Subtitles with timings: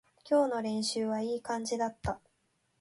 [0.27, 2.19] 今日の練習はいい感じだった